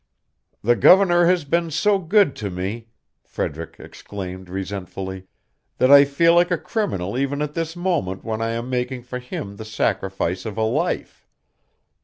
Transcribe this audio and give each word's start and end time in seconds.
"The 0.63 0.75
governor 0.75 1.27
has 1.27 1.45
been 1.45 1.69
so 1.69 1.99
good 1.99 2.35
to 2.37 2.49
me," 2.49 2.87
Frederick 3.23 3.75
exclaimed 3.77 4.49
resentfully, 4.49 5.27
"that 5.77 5.91
I 5.91 6.05
feel 6.05 6.33
like 6.33 6.49
a 6.49 6.57
criminal 6.57 7.15
even 7.19 7.39
at 7.39 7.53
this 7.53 7.75
moment 7.75 8.23
when 8.23 8.41
I 8.41 8.49
am 8.49 8.67
making 8.67 9.03
for 9.03 9.19
him 9.19 9.57
the 9.57 9.63
sacrifice 9.63 10.43
of 10.43 10.57
a 10.57 10.63
life. 10.63 11.27